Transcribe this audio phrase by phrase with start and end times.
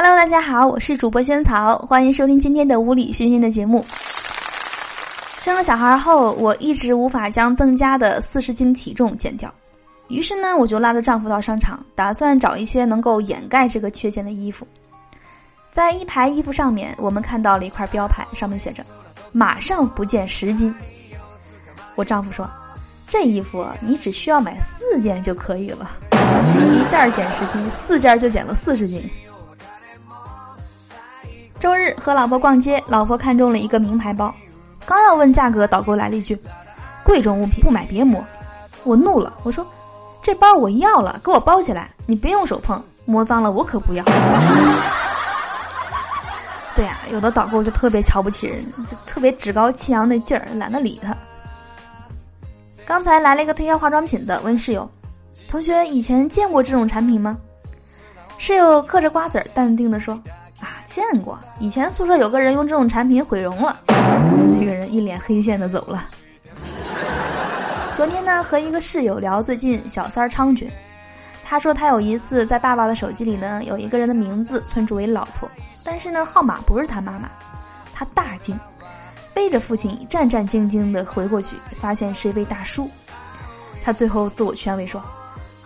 [0.00, 3.84] Hello，大家好，我是主播仙草，欢迎收听今天的无理熏心的节目。
[5.40, 9.52] 生了小孩后，我一直无法将增加的四十斤体重减掉，
[10.06, 14.64] 于是呢，我就拉着丈夫到商场，打算找一些能够掩盖这个缺陷的衣服。
[15.72, 18.84] 在一排衣服上面，我们看到了一块标牌，上面写着
[19.34, 20.72] “马上不见十斤”。
[21.96, 22.48] 我丈夫说
[23.10, 29.02] ：“这衣服你只需要买四件就可以了，一件减十斤，四件就减了四十斤。”
[31.60, 34.32] 周日和老婆逛街，老婆看中了一个名牌包，
[34.86, 36.40] 刚要问价格，导购来了一句
[37.02, 38.24] ：“贵重物品不买别摸。”
[38.84, 39.66] 我怒了，我说
[40.22, 44.04] ：“这包我要了，给我包起来，你别用手碰，摸脏了我可不要。”
[46.76, 51.16] 对呀，有的导购就特别瞧不起人，就特别趾高气扬那劲儿，懒得理他。
[52.86, 54.88] 刚才来了一个推销化妆品的，问室友
[55.48, 57.36] ：“同学以前见过这种产品吗？”
[58.38, 60.16] 室友嗑着瓜子儿，淡定的说。
[60.88, 61.38] 见过！
[61.60, 66.06] 以前宿舍有个人用这种产品毁容了，那个人一脸黑线的走了。
[67.94, 70.66] 昨天呢，和一个室友聊最近小三儿猖獗，
[71.44, 75.46] 他说他有一次在爸爸的手机里呢有一个人的名字存储为老婆，
[75.84, 77.28] 但是呢号码不是他妈妈，
[77.92, 78.58] 他大惊，
[79.34, 82.90] 背着父亲战战兢兢的回过去，发现是一位大叔，
[83.84, 85.02] 他最后自我劝慰说：“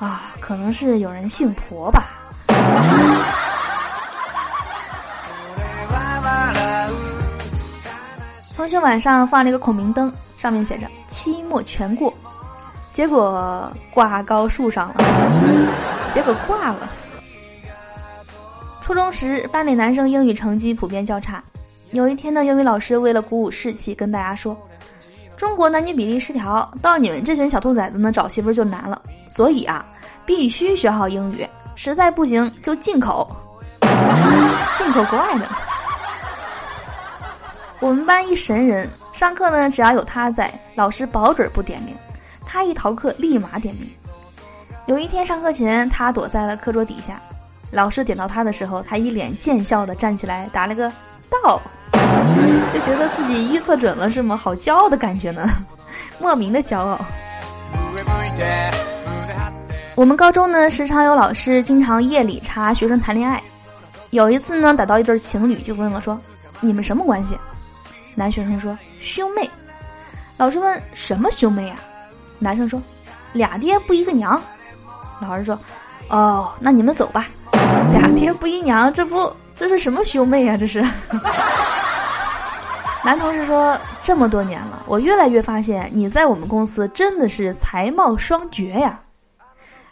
[0.00, 2.18] 啊，可能是有人姓婆吧。”
[8.62, 12.14] 同学晚上放了一个孔明灯，上面写着“期末全过”，
[12.94, 15.04] 结果挂高树上了，
[16.14, 16.88] 结果挂了。
[18.80, 21.42] 初中时，班里男生英语成绩普遍较差。
[21.90, 24.56] 有一天呢，英语老师为了鼓舞士气，跟大家说
[25.36, 29.84] ：“中国男女比例失调，到你们这群小兔崽子呢找媳妇就难了，所以啊，
[30.24, 33.28] 必须学好英语，实在不行就进口，
[34.78, 35.48] 进口国外的。”
[37.82, 41.92] 我们班一神人，上课呢，只要有他在，老师保准不点名。
[42.46, 43.90] 他一逃课，立马点名。
[44.86, 47.20] 有一天上课前，他躲在了课桌底下，
[47.72, 50.88] 老师点到他的时候，他一脸贱笑的站起来，打了个
[51.28, 51.60] 到，
[52.72, 54.36] 就觉得自己预测准了，是吗？
[54.36, 55.50] 好骄傲的感觉呢，
[56.20, 57.04] 莫名的骄傲。
[59.96, 63.42] 我们高中呢，时常有老师经常夜里查学生谈恋爱。
[64.10, 66.16] 有一次呢，逮到一对情侣，就问了说
[66.62, 67.36] ：“你们什么关系？”
[68.14, 69.48] 男学生说：“兄妹。”
[70.36, 71.76] 老师问：“什么兄妹呀？”
[72.38, 72.80] 男生说
[73.32, 74.40] ：“俩爹不一个娘。”
[75.20, 75.58] 老师说
[76.10, 77.26] ：“哦，那你们走吧。
[77.92, 80.56] 俩爹不一娘，这不这是什么兄妹呀？
[80.56, 80.82] 这是。
[83.04, 88.98] ”男同事说：“这么多年了，我越来越发现你在我们公司真的是才貌双绝呀。”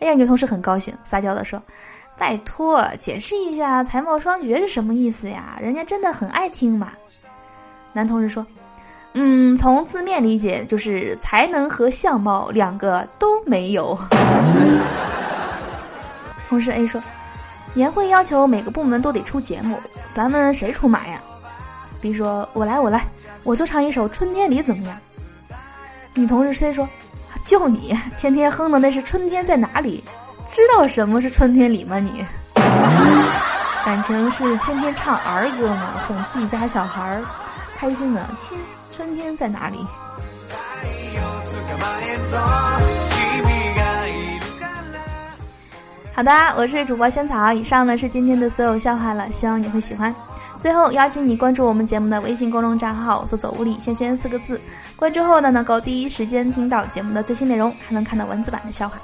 [0.00, 1.62] 哎呀，女同事很高兴，撒娇的说
[2.18, 5.56] ：“拜托，解释一下才貌双绝是什么意思呀？
[5.60, 6.92] 人家真的很爱听嘛。”
[7.96, 8.44] 男同事说
[9.14, 13.98] ：“嗯，从字面理解就是才能和相貌两个都没有。
[16.46, 17.02] ”同事 A 说
[17.72, 19.80] ：“年会要求每个部门都得出节目，
[20.12, 21.18] 咱们谁出马呀
[21.98, 23.06] ？”B 说：“我来，我来，
[23.44, 24.94] 我就唱一首《春天里》怎么样？”
[26.12, 26.86] 女同事 C 说
[27.44, 30.04] ：“就你天天哼的那是《春天在哪里》，
[30.54, 31.98] 知道什么是春天里吗？
[31.98, 32.22] 你
[33.86, 35.94] 感情是天天唱儿歌吗？
[36.06, 37.22] 哄自己家小孩儿。”
[37.76, 38.58] 开心的天，
[38.90, 39.86] 春天在哪里？
[46.14, 47.52] 好的，我是主播萱草。
[47.52, 50.14] 以上呢是今天的所有笑话了，希望你会喜欢。
[50.58, 54.58] 最后邀请你关注我们节目的微信公众账号，搜索“物理轩轩”四个字。
[54.96, 58.98] 关注后呢，能够第一时间听到节目的最新内容，还能看到文字版的笑话。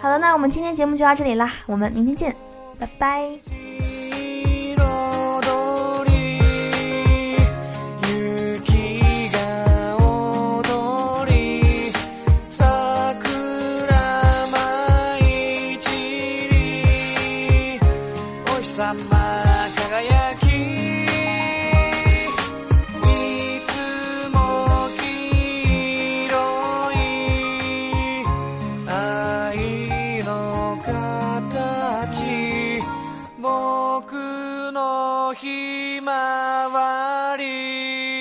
[0.00, 2.34] 好的，那我们今天节目就到这里啦，我们明天见，
[2.78, 3.59] 拜拜。
[33.40, 38.19] 僕のひまわり